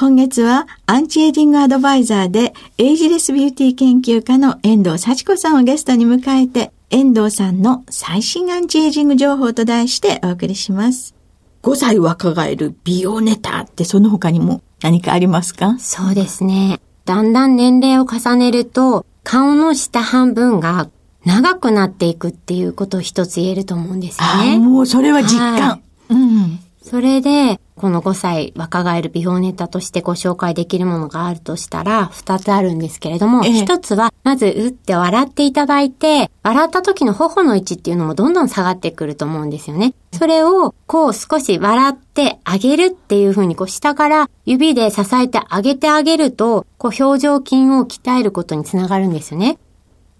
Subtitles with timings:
[0.00, 11.16] 今月はアンチエイジングアドバイザーでエイジレスビューティー研究家の遠藤幸子さんをゲストに迎えて遠藤さんの最新アンチエイジング情報と題してお送りします。
[11.64, 15.76] 5歳若返る美容ネタってその他にも何かありますか？
[15.80, 16.78] そうですね。
[17.04, 20.90] だんだん年齢を重ねると顔の下半分が
[21.24, 24.60] 長くなっていくっていうことを一つ言えると思うんですよね。
[24.60, 25.60] もうそれは実感。
[25.60, 26.60] はい、うん。
[26.88, 39.94] それで、この5歳若返る美容ネタとしてご紹介できるものがあるとしたら、2つあるんですけれども、ええ、1つは、まず、うって笑っていただいて、笑った時の頬の位置っていうのもどんどん下がってくると思うんですよね。
[40.12, 49.58] それを、こう少し笑ってあげるっていう風に、こう下から指で支えてあげてあげると、こう表情筋を鍛えることにつながるんですよね。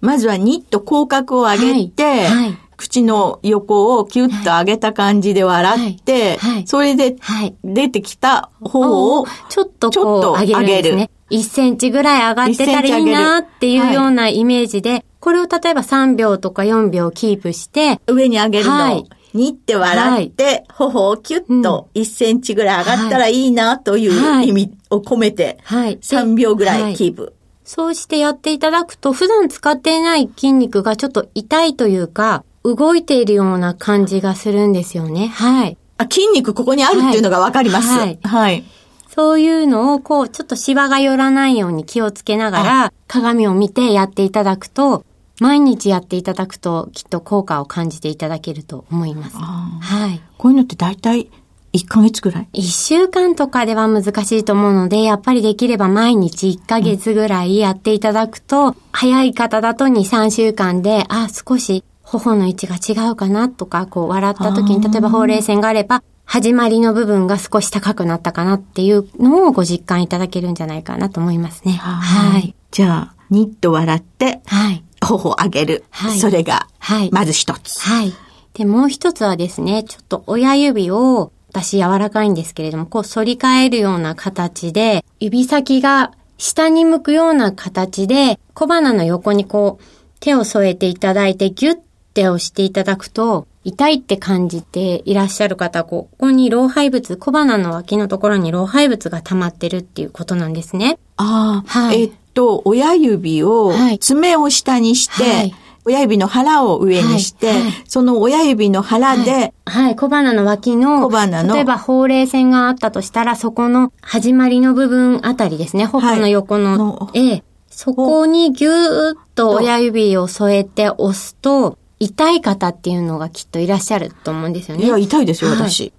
[0.00, 6.52] まずはニッと口角を上げて、はいはい口の横をキュッと上げた感じで笑って、はい。
[6.54, 7.16] はい、それで
[7.62, 11.10] 出てきた方をちょっとこう上げるね。
[11.30, 18.70] 1センチぐらい上がってたらいいなっていうようなイメージで、これを例えば3秒とか4秒キープして、上に上げるの。
[18.70, 19.04] はい。
[19.34, 27.34] にって笑って、頬をキュッと1センチぐらい上がったらいいなという意味を込めて、3秒ぐらいキープ。
[27.62, 35.28] そうしてやっていただくと、普段使っていない筋肉がちょっと痛いというか、動いているような感じがするんですよね。
[35.28, 35.76] はい。
[35.98, 37.88] あ、筋肉ここにあるっていうのがわかります。
[37.88, 38.19] はい。
[38.22, 38.64] はい。
[39.08, 45.04] そういうのを、こう、ちょっとシワが寄らないように気をつけながら、鏡を見てやっていただくと、
[45.41, 49.36] 毎日やっていただくと、きっと効果を感じていただけると思います。
[49.36, 50.20] はい。
[50.36, 51.28] こういうのって大体、
[51.72, 71.72] 1ヶ月ぐらい ?1 週間とかでは難しいと思うので、やっぱりできれば毎日1ヶ月ぐらいやっていただくと、うん、早い方だと2、3週間で、あ、少し頬の位置が違うかなとか、こう笑った時に、例えばほうれい線があれば、始まりの部分が少し高くなったかなっていうのをご実感いただけるんじゃないかなと思いますね。
[71.72, 72.54] はい。
[72.70, 74.84] じゃあ、ニッと笑って、はい。
[75.02, 75.84] 頬を上げる。
[75.91, 76.19] はい。
[76.19, 77.10] それが、はい。
[77.12, 77.78] まず一つ。
[77.80, 78.12] はい。
[78.54, 89.84] で、もう一つはですね、ちょっと親指を、私柔らかいんですけれども、こう反り返るような形で、指先が下に向くような形で、小鼻の横にこう、
[90.20, 91.78] 手を添えていただいてギュッ
[92.18, 100.98] て押していただくと、痛いって感じていらっしゃる方、ここに老廃物、小鼻の脇のところに老廃物が溜まってるっていうことなんですね。
[101.16, 102.02] ああ、はい。
[102.02, 124.84] えっと、親指を、爪を下にして、はい、親指の腹を上にして、はいはい、その親指の腹で、はい、はい、小鼻の脇の、小鼻の、例えばほうれい線があったとしたら、そこの始まりの部分あたりですね、頬の横の、のええ、そこにぎゅーっと親指を添えて押すと、痛い方っていうのがきっといらっしゃると思うんですよね。
[124.84, 125.82] いや、痛いですよ、私。
[125.82, 125.92] はい、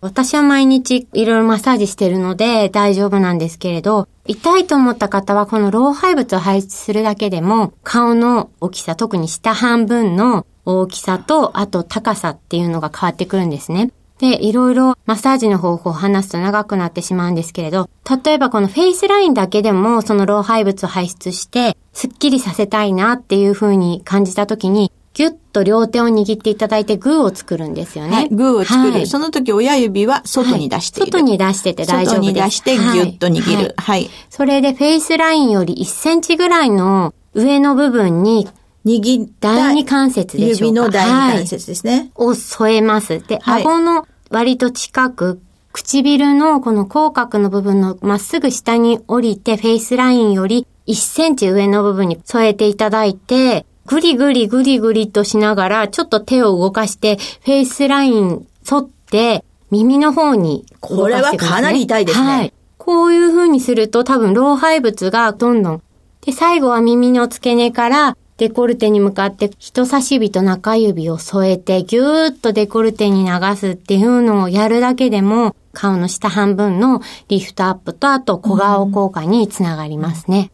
[0.00, 13.90] 私は毎日いろいろマッサージしてるので大丈夫なんですけれど、痛いと思った方はこの老廃物を排出するだけでも顔の大きさ、特に下半分の大きさと、あと高さっていうのが変わってくるんですね。
[14.20, 17.88] で、いろいろマッサージの方法を話すと長くなってしまうんですけれど、
[18.24, 28.14] 例えばこのフェイスラインだけでもその老廃物を排出して、スッキリさせたいなっていう風に感じた時に、ぎゅっと両手を握っていただいてグーを作るんですよね。
[28.14, 28.92] はい、グーを作る。
[28.92, 32.28] はい、その時親指は外に出している、はい、外に出してて大丈夫です。
[32.28, 33.74] 外に出してぎゅっと握る。
[33.76, 34.08] はい。
[34.28, 38.48] それでフェイスラインより1センチぐらいの上の部分に
[38.84, 42.10] 握った第二関節でしょうか指の第二関節ですね。
[42.14, 43.20] を添えます。
[43.20, 45.40] で、はい顎の割と近く、
[45.72, 62.52] 唇のこの口角の部分のまっすぐ下に降りて、フェイスラインより1センチ上の部分に添えていただいて、ぐりぐりぐりぐりとしながら、ちょっと手を動かして、フェイスライン沿って、耳の方にね、これはかなり痛いですねはい。
[62.78, 65.82] こういう風にすると多分老廃物がどんどん。
[66.22, 80.50] で、最後は耳の付け根からデコルテに向かって人差し指と中指を添えてぎゅーっとデコルテに流すっていうのをやるだけでも顔の下半分のリフトアップとあと小顔効果につながりますね。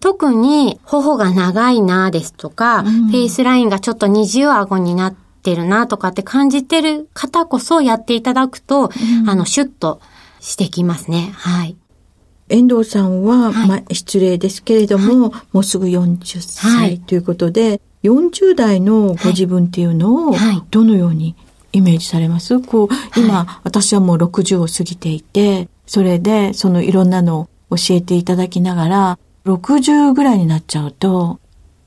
[0.00, 8.90] 特に頬が長いなですとか、フェイスラインがちょっと二重顎になってるなとかって感じてる方こそやっていただくと、
[9.26, 10.00] あの、シュッと
[10.40, 11.30] してきますね。
[11.34, 11.76] はい。
[12.48, 16.90] 遠藤さんは、はいまあ、失礼ですけれども、もうすぐ40はい。
[16.96, 21.34] 歳ということで、40代のご自分っていうのをはい、どのように
[21.72, 22.60] イメージされます？
[22.60, 29.18] こう、今、私はもう60を過ぎていて、それで、そのいろんなのを教えていただきながら、
[29.56, 31.40] 60ぐらいになっちゃうと、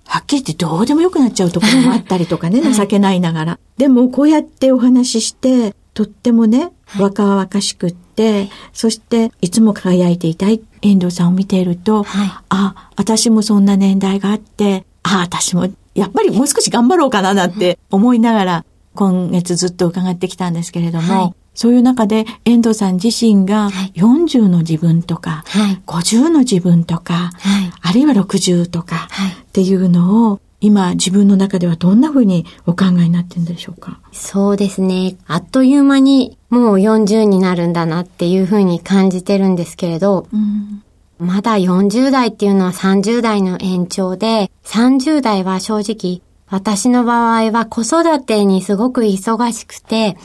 [0.05, 3.59] はっきり言ってどうでもよくなっちゃうところもあったりとかね、 情けないながら。
[3.77, 12.31] でも、こうやってお話しして、とってもね、若々しくって、そして、いつも輝いていたい遠藤さんを見ていると、はい。
[12.49, 18.65] あ、私もそんな年代があって、あ、私も、やっぱりもう少し頑張ろうかななんて思いながら、
[18.95, 25.81] 今月ずっと伺ってきたんですけれども、はいそういう中で遠藤さん自身がはい40の自分とか、はい。
[25.85, 27.29] 50の自分とか、は
[27.61, 27.71] い。
[27.81, 33.99] あるいは60とかはいっていうのを今自分の中ではどんな風にお考えになってるんでしょうか？
[34.11, 35.15] そうですね。
[35.27, 40.83] あっという間にもう40になるんだなっていうふうに感じてるんですけれど、うん
[41.19, 46.19] まだ40代っていうのは30代の延長で、30代は正直、
[46.51, 50.17] 私の場合は子育てにすごく忙しくて、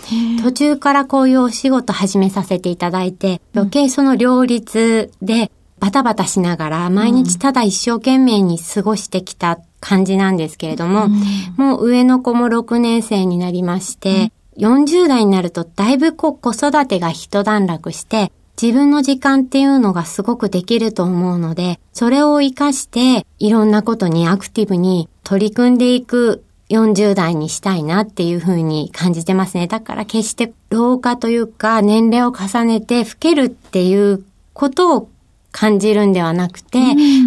[0.42, 11.08] 途中からこういうお仕事始めさせていただいて、余計その両立でバタバタしながら、毎日ただ一生懸命に過ごしてきた感じなんですけれども、
[11.56, 29.66] もう上の子も6年生になりまして、40代になるとだいぶこう子育てが一段落して、自分の時間っていうのがすごくできると思うので、それを活かしていろんなことにアクティブに取り組んでいく40代にしたいなっていうふうに感じてますね。
[29.66, 35.10] だから決して老化というか年齢を重ねて老けるっていうことを
[35.52, 36.78] 感じるんではなくて、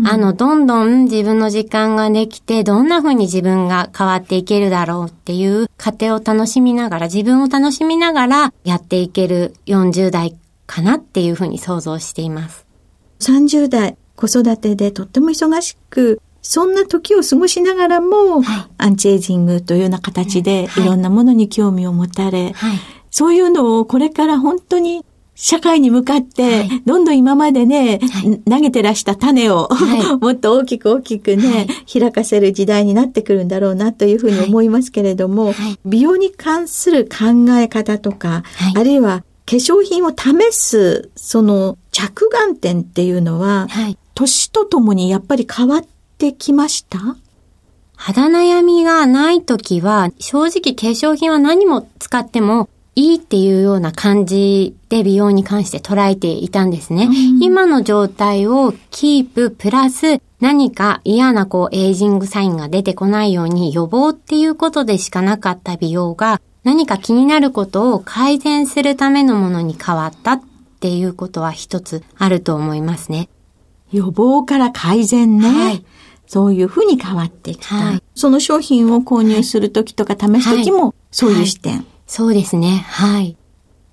[0.06, 10.36] あの、どんどん自分の時間ができて、どんな風に自分が変わっていけるだろうっていう過程を楽しみながら、自分を楽しみながらやっていける40代
[10.70, 12.68] かなっていう風に想像しています。
[13.22, 18.68] 30代子育てでとっても忙しく、そんな時を過ごしながらも、はい。
[18.78, 20.84] アンチエイジングというような形ではい。
[20.84, 20.88] い。
[20.88, 22.78] ろんなものに興味を持たれ、はい。
[23.10, 26.82] そういうのをこれから本当に社会に向かって、はい。
[26.86, 28.40] どんどん今までね、はい。
[28.42, 35.80] 投げてらした種を、は もっと大きく大きくね、開かせる時代になってくるんだろうなというふうに思いますけれども、はい。
[35.86, 38.74] 美容に関する考え方とか、はい。
[38.76, 43.98] あるいは化粧品を試す、その着眼点っていうのは、はい。
[44.14, 45.86] 年とともにやっぱり変わっ
[46.20, 47.00] てきました？
[47.96, 57.10] 肌悩みがないときは、正直化粧品は何も使ってもいいっていうような感じで美容に関して捉えていたんですね。
[57.42, 70.42] 今の状態をキーププラス何か嫌なこうエイジングサインが出てこないように予防っていうことでしかなかった美容が何か気になることを改善するためのものに変わったっ
[70.80, 73.30] ていうことは一つあると思いますね。
[73.92, 75.50] 予防から改善ね。
[75.50, 75.86] はい
[76.28, 77.74] そういうふうに変わってきた。
[77.74, 81.86] はいその商品を購入するときとか試すときも、そういう視点。
[82.06, 82.86] そうですね。
[82.88, 83.36] はい。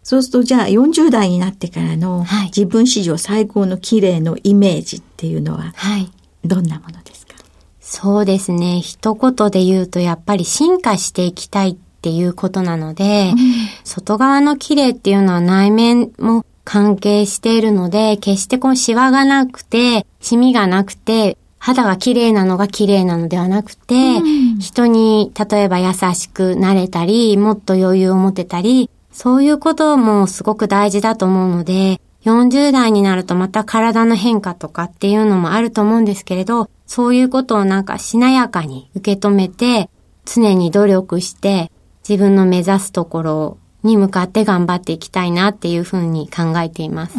[0.02, 6.11] そうすると、じゃあ40代になってからのはい自分史上最高の綺麗のイメージっていうのははい。
[6.44, 7.32] どんなものですか？
[7.80, 8.80] そうですね。
[8.80, 13.33] 一言で言うと、やっぱり進化していきたいっていうことなので、
[13.85, 24.21] 外側の綺麗っていうのは内面も関係しているので、決してこうシワがなくて、シミがなくて、肌が綺麗なのが綺麗なのではなくて、
[24.61, 39.88] 人に例えば優しくなれたり、もっと余裕を持てたり、そういうこともすごく大事だと思うので、40代になるとまた体の変化とかっていうのもあると思うんですけれど、そういうことをなんかしなやかに受け止めて、
[40.25, 41.71] 常に努力して、
[42.08, 47.18] 自分の目指すところに向かって頑張っていきたいなっていうふうに考えています。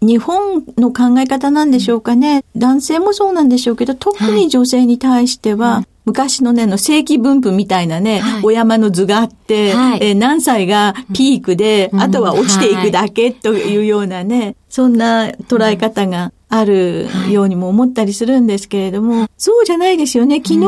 [0.00, 2.44] 日本の考え方なんでしょうかね。
[2.56, 5.86] 男性もそうなんでしょうけど、特に女性に対しては、はい。
[6.04, 20.36] 昔のね、の正規分布みたいなね、はい、お山の図があって、はい、えー、何歳がピークで、うん、あとは落ちていくだけというようなね、はい、そんな捉え方があるようにも思ったりするんですけれども、そうじゃないですよね。
[20.36, 20.58] 昨日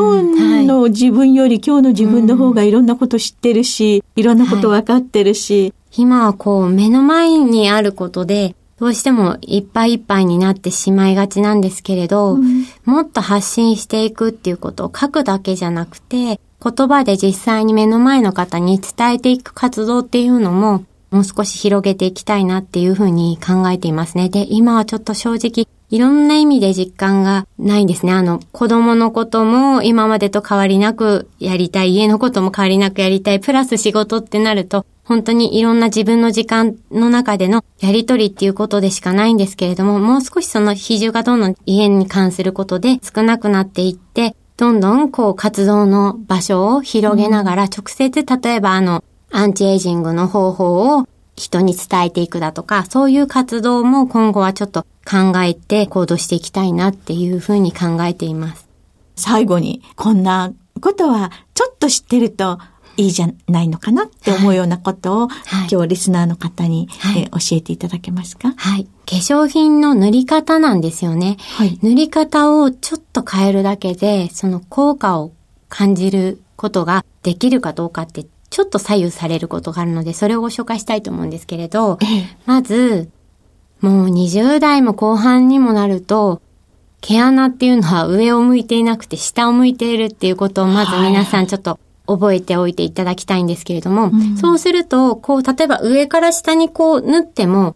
[0.65, 5.73] の自分より今日の自分の方がいろんなこと知ってるし、いろんなこと分かってるし。
[5.97, 24.29] 今はこう目の前にあることで、どうしてもいっぱいいっぱいになってしまいがちなんですけれど、うん、もっと発信していくっていうことを書くだけじゃなくて、言葉で実際に目の前の方に伝えていく活動っていうのも、もう少し広げていきたいなっていうふうに考えていますね。
[24.29, 28.13] で、今はちょっと正直、いろんな意味で実感がないんですね。
[28.13, 58.67] あの、子供のことも今までと変わりなくやりたい、家のことも変わりなくやりたい、プラス仕事ってなると、本当にいろんな自分の時間の中でのやりとりっていうことでしかないんですけれども、もう少しその比重がどんどん家に関することで少なくなっていって、どんどんこう活動の場所を広げながら、直接例えばあの、アンチエイジングの方法を人に伝えていくだとか、そういう活動も今後はちょっと考えて行動していきたいなっていうふうに考えています。
[59.15, 62.59] 最後に、こんなことはちょっと知ってると
[62.97, 68.53] いいじゃないのかなって思うようなことを、はい、今日リスナーの方に、はい、え教えていただけますか？
[68.55, 68.85] はい。
[68.85, 71.37] 化粧品の塗り方なんですよね。
[71.57, 71.79] はい。
[71.81, 75.31] 塗り方をちょっと変えるだけで、その効果を
[75.69, 81.97] 感じることができるかどうかってちょっと左右されることがあるので、それをご紹介したいと思うんですけれど、
[82.45, 83.09] まず、
[83.79, 86.41] もう20代も後半にもなると、
[86.99, 97.75] 毛穴っていうのは上を向いていなくて下を向いているっていうことをまず皆さんちょっと覚えておいていただきたいんですけれども、うん、そうすると、こう、例えば上から下にこう縫っても、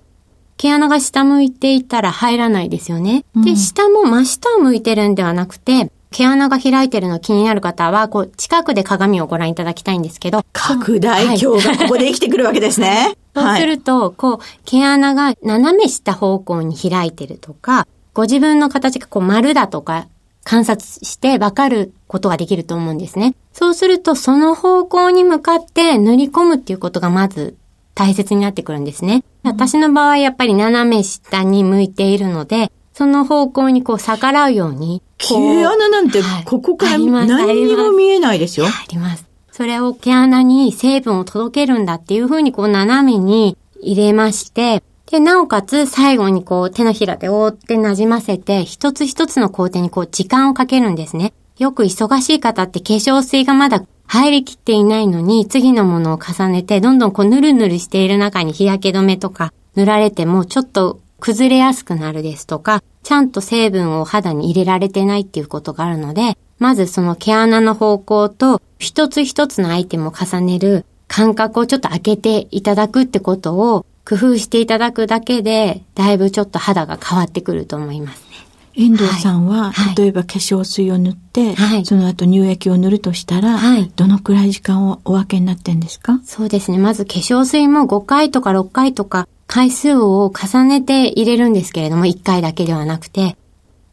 [0.57, 3.25] 毛穴が下向いていたら入らないですよね。
[3.35, 10.45] うん、で、下も真下を向いてるんではなくて、毛穴が開いてるの気になる方は、こう、近くで鏡をご覧いただきたいんですけど。
[10.53, 13.17] 拡大鏡がここで生きてくるわけですね。
[13.35, 20.07] そうすると、こう、毛穴が斜め下方向に開いてるとか、ご自分の形がこう丸だとか、
[20.45, 23.35] 観察してわかることができると思うんですね。
[23.51, 27.57] そうすると、その方向に向かって塗り込むっていうことがまず
[27.93, 29.25] 大切になってくるんですね。
[29.43, 35.01] 私の場合、やっぱり斜め下に向いているので、その方向にこう逆らうように。
[35.17, 35.35] 毛
[35.65, 38.67] 穴なんて、ここから何にも見えないですよ。
[38.67, 39.25] あります。
[39.51, 51.33] それを毛穴に成分を届けるんだっていうふうにこう斜めに入れまして、で、なおかつ最後にこう手のひらで覆って馴染ませて、一つ一つの工程にこう時間をかけるんですね。
[51.57, 78.35] よく忙しい方って化粧水がまだ入りきっていないのに、次のものを重ねて、どんどんこうぬるぬるしている中に日焼け止めとか塗られても、ちょっと崩れやすくなるですとか、ちゃんと成分を肌に入れられてないっていうことがあるので、まずその毛穴の方向と一つ一つのアイテムを重ねる感覚をちょっと開けていただくってことを工夫していただくだけで、だいぶちょっと肌が変わってくると思いますね。
[78.75, 86.19] 遠藤さんは、はい、例えば化粧水を塗って、はい、その後乳液を塗るとしたら、はい、どのくらい時間をお分けになってんですか？
[86.23, 86.77] そうですね。
[86.77, 93.37] まず化粧水も5回とか6回とか回数を重ねて入れるんですけれども、1回だけではなくて、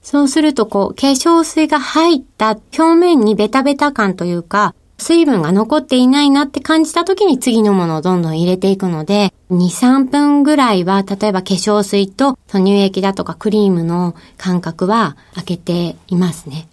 [0.02, 16.68] そうするとこう、化粧水が入った表面にベタベタ感というか、水分が残っていないなって感じた時に次のものをどんどん入れていくので、2、3分ぐらいは、例えば化粧水と乳液だとかクリームの間隔は開けていますね。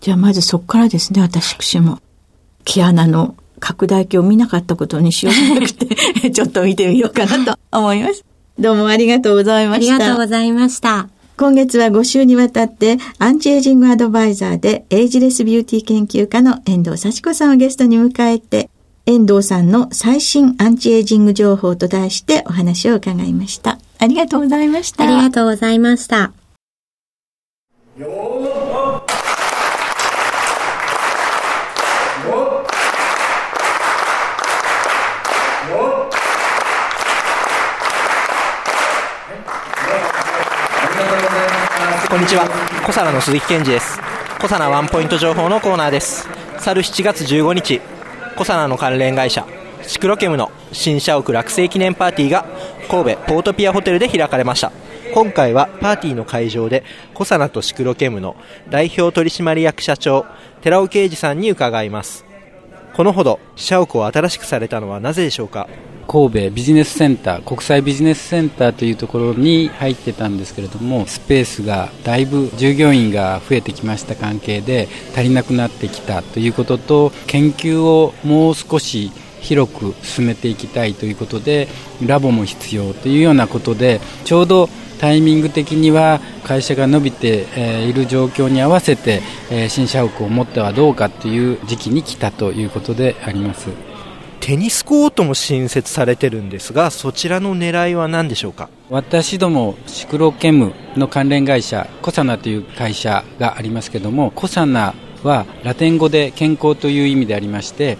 [0.00, 1.98] じゃあまずそこからですね、私も。
[2.64, 8.24] 毛穴の拡大鏡を見なかったことにしようなくて、 ちょっと見てみようかなと思います。
[8.58, 9.94] どうもありがとうございました。
[9.94, 11.08] ありがとうございました。
[11.36, 18.68] 今月は5週にわたってアンチエイジングアドバイザーでエイジレスビューティー研究家の遠藤幸子さんをゲストに迎えて
[19.06, 23.78] 遠藤さんの最新アンチエイジング情報と題してお話を伺いました。
[23.98, 25.04] ありがとうございました。
[25.04, 26.39] ありがとうございました。
[42.10, 42.48] こんにちは。
[42.84, 44.00] 小皿の鈴木健二です。
[44.40, 46.28] 小皿ワンポイント情報のコーナーです。
[46.58, 47.80] 去る7月15日
[48.36, 49.46] 小皿の関連会社
[49.86, 52.46] シクロケムの新社屋落成記念パーティーが
[52.90, 54.72] 神戸ポートピアホテルで開かれました。
[55.14, 56.82] 今回はパーティーの会場で
[57.14, 58.34] 小皿とシクロケムの
[58.70, 60.26] 代表取締役社長
[60.62, 62.29] 寺尾啓二さんに伺います。
[62.94, 65.68] このほど社屋を新しくされたのはなぜでしょうか？
[66.08, 81.68] 神戸ビジネスセンター国際ビジネスセンターというところに入ってたんですけれどもスペースがだいぶ従業員が増えてきました関係で足りなくなってきたということと研究をもう少し広く進めていきたいということで
[82.04, 84.68] ラボも必要というようなことでちょうど
[85.00, 93.70] タイミング的には会社が伸びて、えいる状況に合わせて、え新社屋を持ってはどうかという時期に来たということであります。
[94.40, 98.70] テニスコートも新設されてるんですがそちらの狙いは何でしょうか？
[98.88, 107.98] 私どもシクロケムの関連会社コサナという会社がありますけどもコサナはラテン語で健康という意味でありまして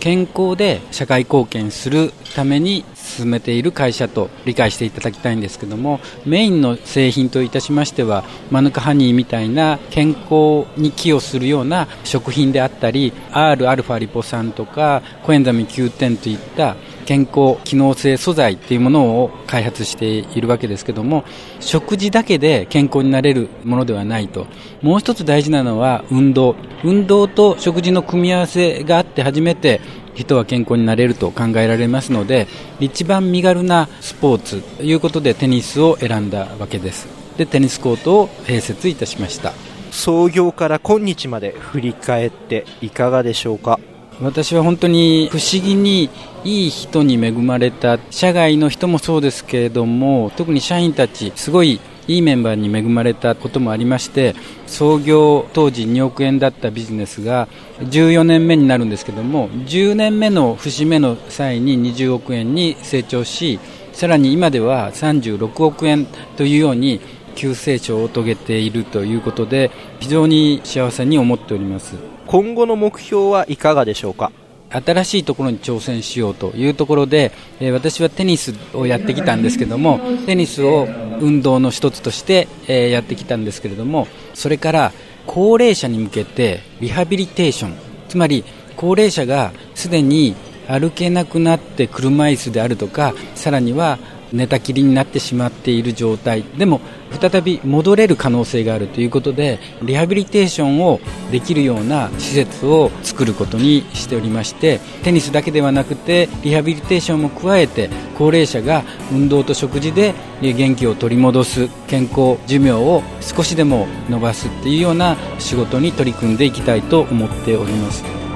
[0.00, 16.76] 健康で社会貢献するために進めている会社と理解していただきたいんですけどもメインの製品といたしましてはマヌカハニーみたいな健康に寄与するような食品であったり Rα リポ酸とかコエンザミ Q10 といった
[17.06, 21.24] 健康機能性素材っていうものを開発しているわけですけども
[21.58, 24.46] 食事だけで健康になれるものではないと。
[24.82, 26.56] もう一つ大事なのは運動。
[26.82, 29.80] 運動と食事の組み合わせがあって初めて
[30.14, 32.46] 人は健康になれると考えられますので
[32.78, 37.06] 一番身軽なスポーツということでテニスを選んだわけです。
[37.36, 39.52] でテニスコートを併設いたしました。
[39.90, 43.80] 創業から今日まで振り返っていかがでしょうか？
[44.22, 46.10] 私は本当に不思議に
[46.44, 47.98] いい人に恵まれた。
[48.10, 54.34] 社外の人もそうですけれども特に社員たちすごいいいメンバーに恵まれたこともありまして
[54.66, 57.46] 創業当時2億円だったビジネスが
[57.78, 63.60] 14年目になるんですけども10年目の節目の際に20億円に成長し
[63.92, 67.00] さらに今では36億円というように
[67.36, 72.09] 急成長を遂げているということで非常に幸せに思っております。
[72.30, 74.30] 今後の目標はいかがでしょうか？
[74.70, 80.86] 新しいところに挑戦しようというところで、えー、私はテニスをやってきたんですけどもテニスを
[81.20, 84.92] 運動の一つとして、えー、やってきたんですけれどもそれから
[85.26, 87.74] 高齢者に向けてリハビリテーション
[88.08, 88.44] つまり
[88.76, 90.36] 高齢者がすでに
[90.68, 93.98] 歩けなくなって車椅子であるとかさらには
[94.32, 96.80] 寝たきりになってしまっている状態でも
[97.20, 118.29] 再び戻れる可能性があるということでリハビリテーションをできるような施設を作ることにしておりましてテニスだけではなくてリハビリテーションも加えて高齢者が運動と食事で元気を取り戻す健康寿命を少しでも伸ばすっていうような仕事に取り組んでいきたいと思っております。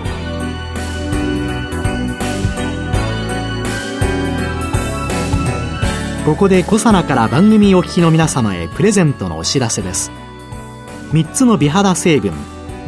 [6.24, 10.10] ここでコサナから番組お聞きの皆様へプレゼントのお知らせです。
[11.12, 12.32] 3つの美肌成分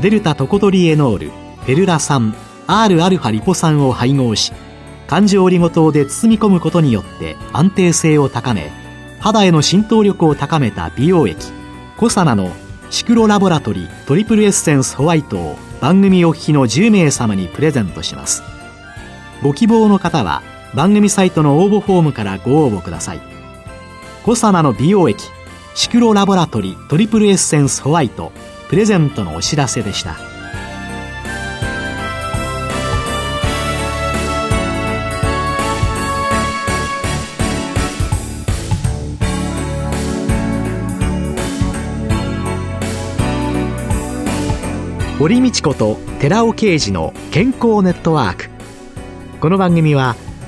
[0.01, 2.35] デルタトコトリエノールフェルラ酸
[2.67, 4.55] Rα リポ酸を配合し
[5.07, 8.73] 環状オリゴ糖で包み込むことによって安定性を高め
[9.21, 11.53] 肌への浸透力を高めた美容液
[11.99, 12.51] コサナの
[12.89, 18.43] シクロラボラトリトリプルエッセンスホワイトを番組お聞きの10名様にプレゼントします。
[19.43, 20.43] ご希望の方は
[20.75, 23.21] 番組サイトの応募フォームからご応募ください。
[24.25, 25.25] コサナの美容液
[25.75, 28.33] シクロラボラトリートリプルエッセンスホワイト
[28.69, 30.17] プレゼントのお知らせでした。
[45.19, 48.51] 堀道子と寺尾啓二の健康ネットワーク。
[49.41, 50.15] この番組は